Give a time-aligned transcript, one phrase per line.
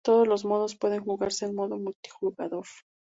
[0.03, 2.65] Todos los modos pueden jugarse en modo multijugador.